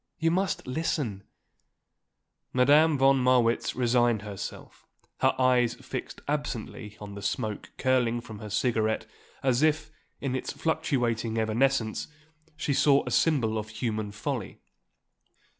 [0.17, 1.25] You must listen."
[2.53, 4.87] Madame von Marwitz resigned herself,
[5.19, 9.05] her eyes fixed absently on the smoke curling from her cigarette
[9.43, 12.07] as if, in its fluctuating evanescence,
[12.57, 14.57] she saw a symbol of human folly.